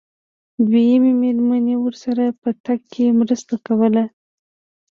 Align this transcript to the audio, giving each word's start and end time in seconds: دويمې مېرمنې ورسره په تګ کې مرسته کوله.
دويمې 0.69 1.11
مېرمنې 1.21 1.75
ورسره 1.79 2.25
په 2.41 2.49
تګ 2.65 2.79
کې 2.93 3.05
مرسته 3.19 3.53
کوله. 3.65 4.03